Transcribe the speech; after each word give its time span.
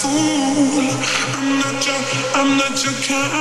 fool. 0.00 0.86
I'm 1.38 1.58
not 1.58 1.86
your, 1.86 2.00
I'm 2.38 2.50
not 2.58 2.84
your 2.84 2.94
kind 3.02 3.37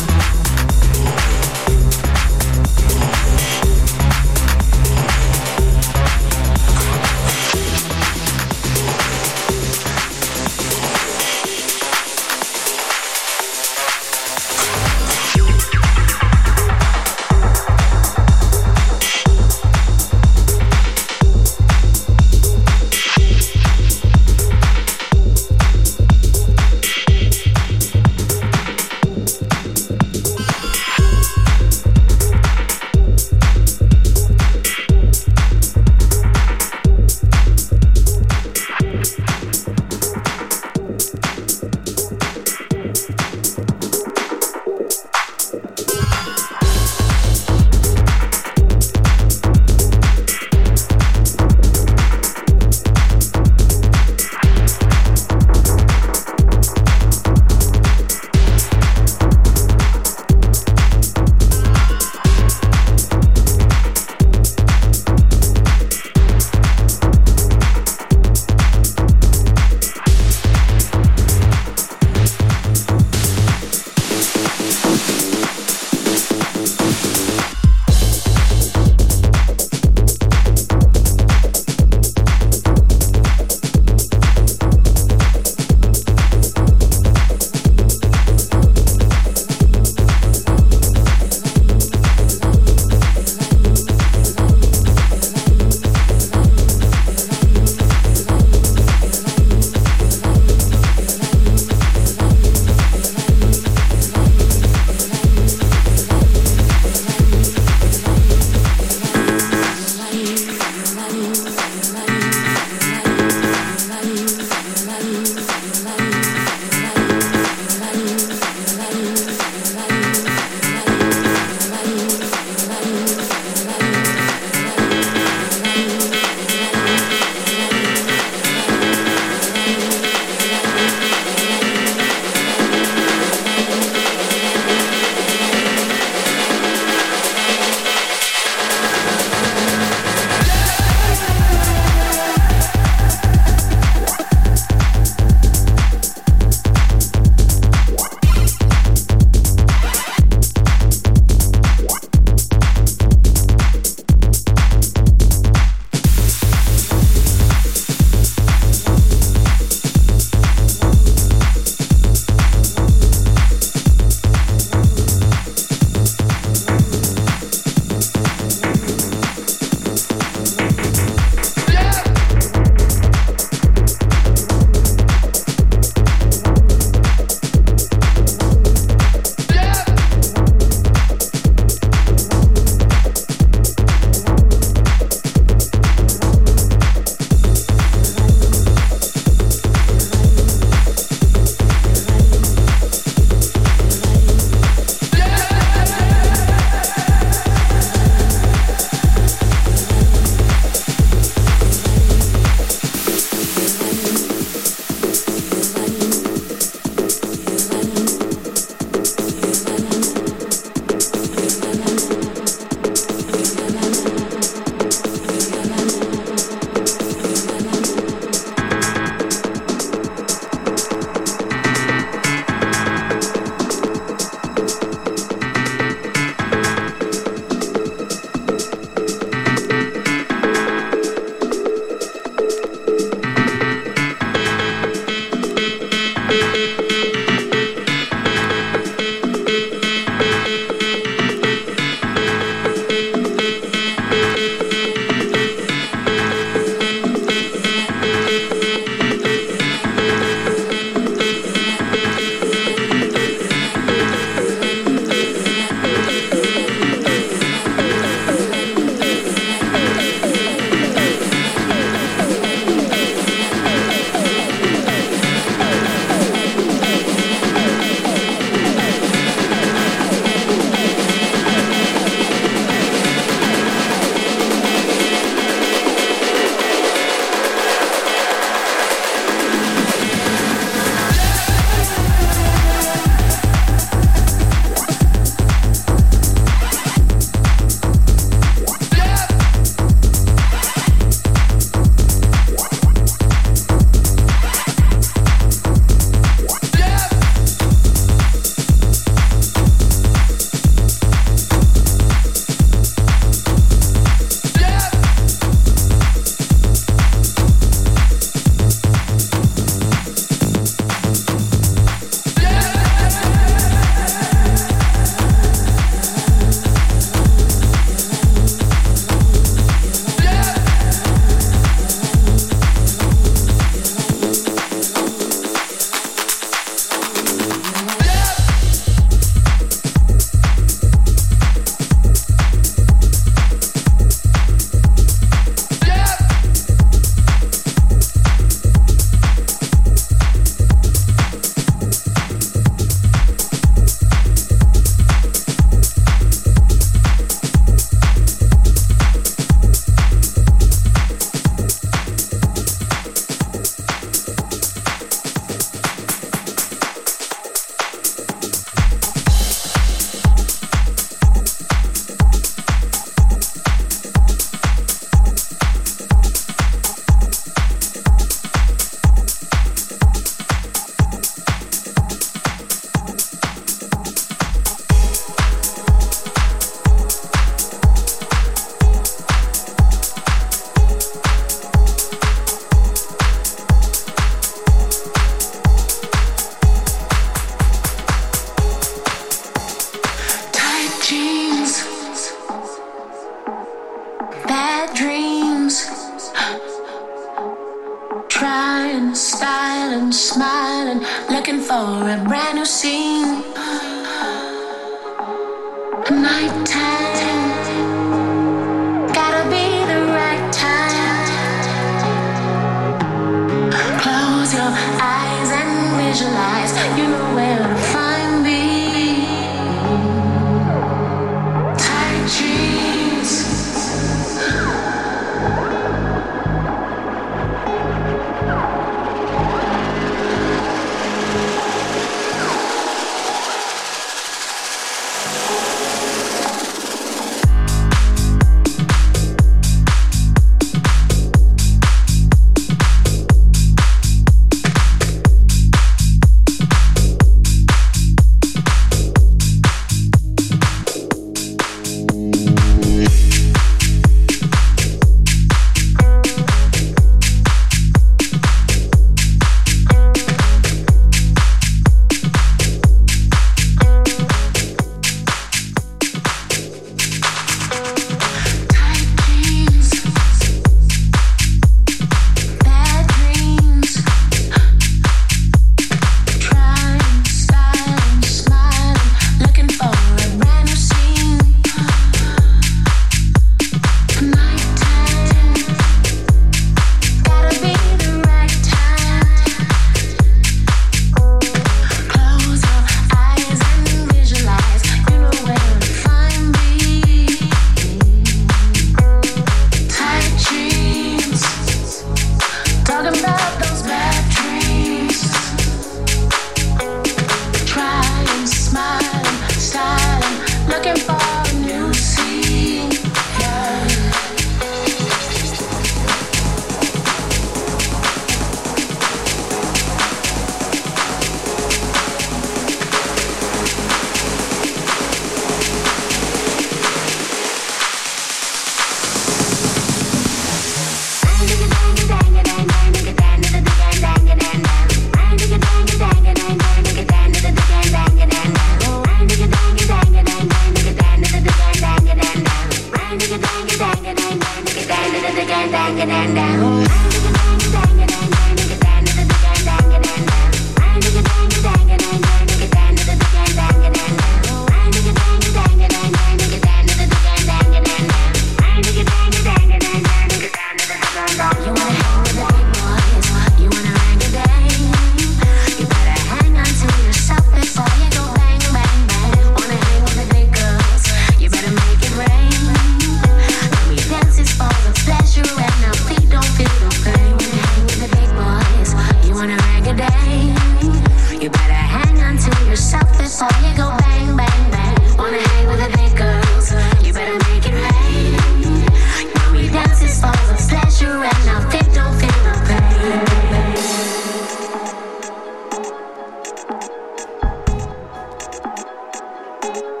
You 599.70 600.00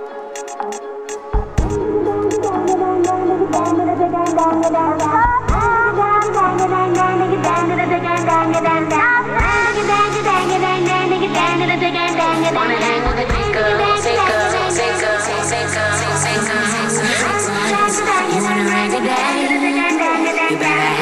better 20.58 20.99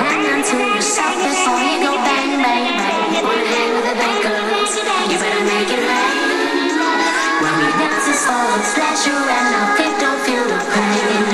solid 8.29 8.63
you, 9.07 9.17
and 9.17 9.55
our 9.55 9.77
feet 9.77 9.99
don't 9.99 10.21
feel 10.27 10.45
the 10.45 10.61
pain. 10.75 11.28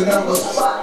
the 0.00 0.06
numbers. 0.06 0.79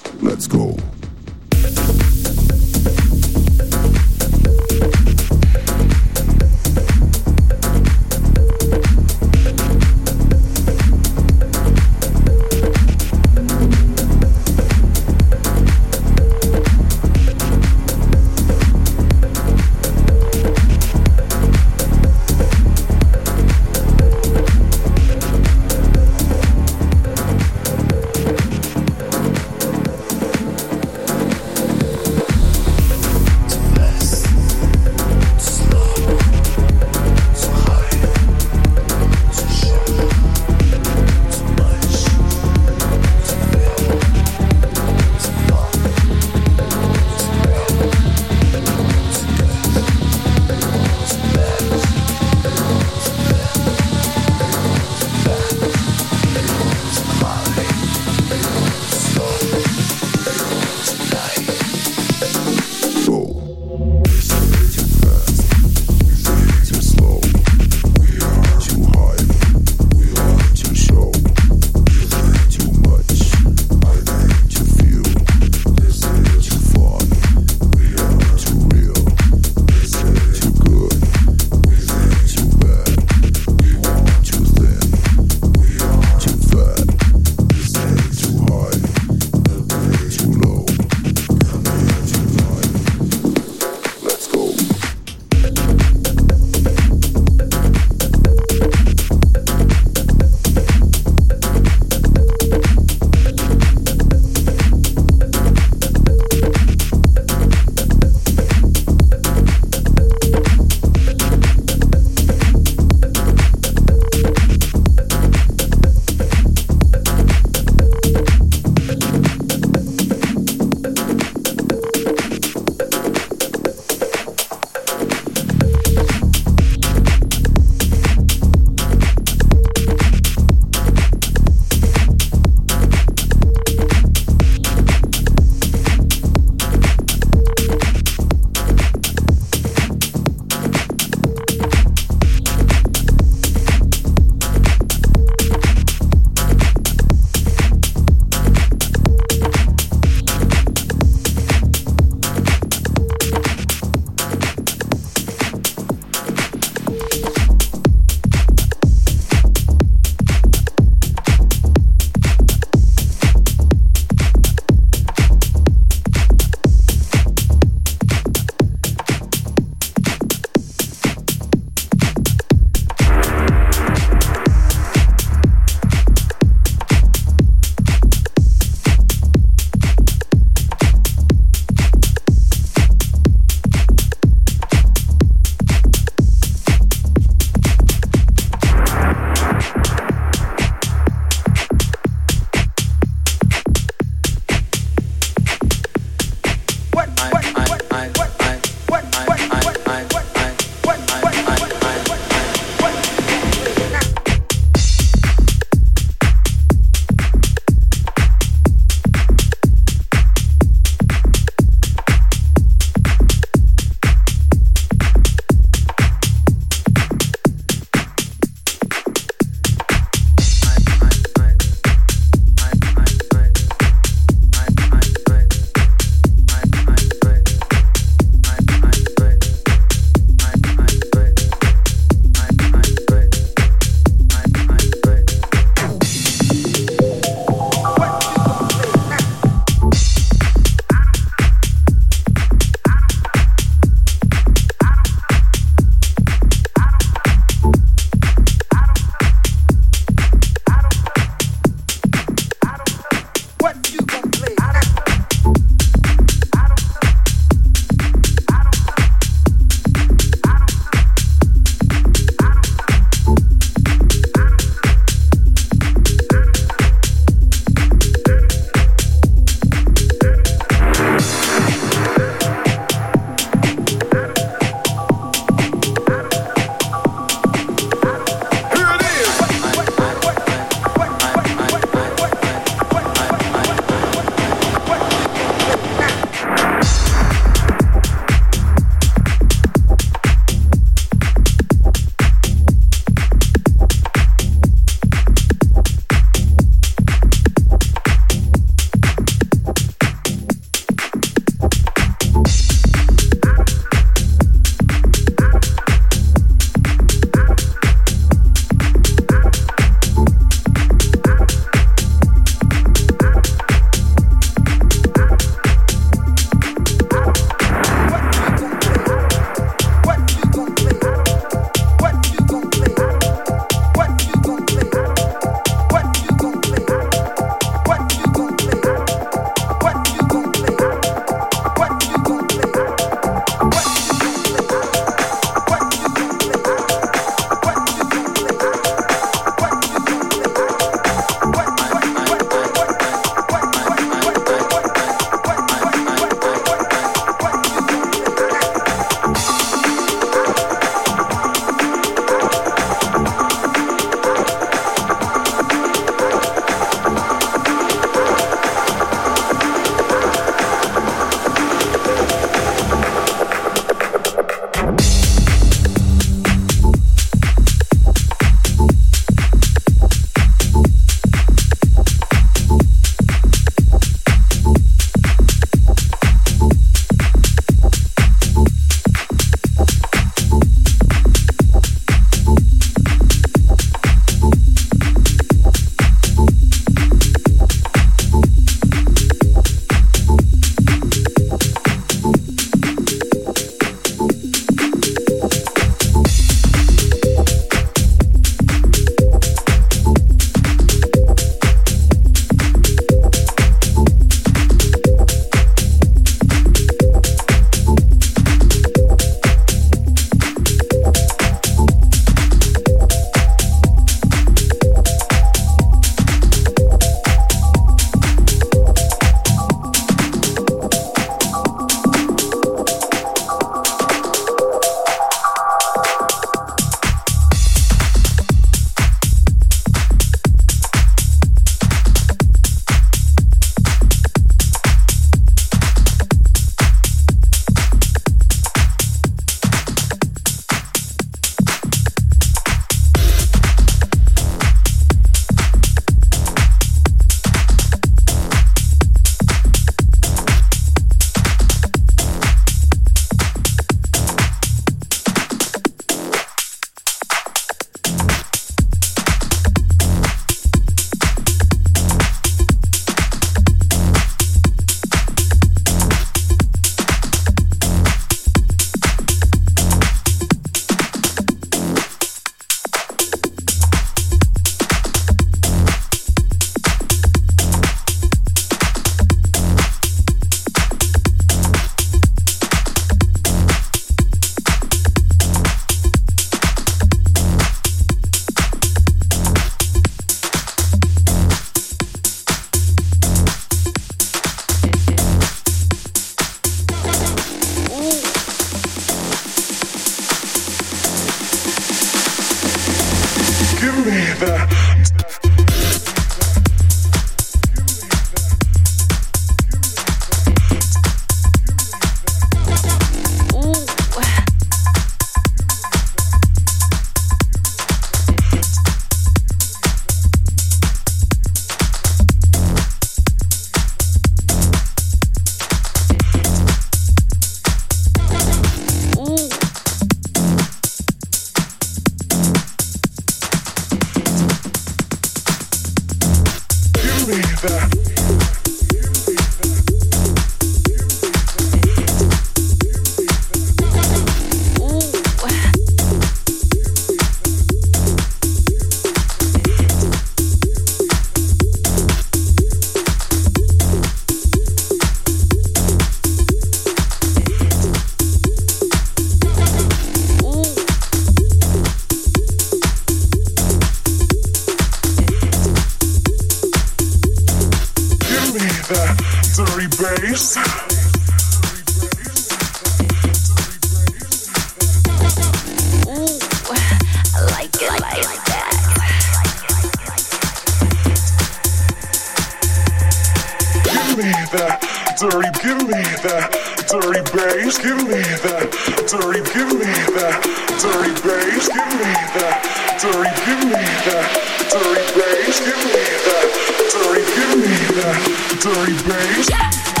give 584.15 584.25
me 584.25 584.31
that 584.51 584.81
dirty, 585.19 585.47
give 585.63 585.77
me 585.87 586.03
that 586.23 586.51
dirty 586.89 587.23
bass, 587.31 587.77
give 587.77 587.97
me 588.03 588.19
that 588.43 588.67
dirty, 589.07 589.39
give 589.53 589.71
me 589.71 589.87
that 590.11 590.43
dirty 590.81 591.13
bass, 591.23 591.67
give 591.71 591.91
me 591.95 592.11
that 592.35 592.59
dirty, 592.99 593.31
give 593.47 593.63
me 593.71 593.83
that 594.03 594.27
dirty 594.67 595.05
bass, 595.15 595.59
give 595.63 595.79
me 595.87 596.03
that 596.27 596.47
dirty, 596.91 597.23
give 597.39 597.55
me 597.55 597.75
that 597.95 598.19
dirty 598.59 598.95
bass. 599.07 600.00